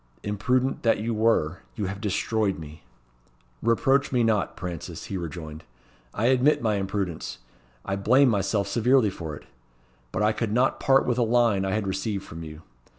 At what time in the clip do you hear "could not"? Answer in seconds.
10.31-10.79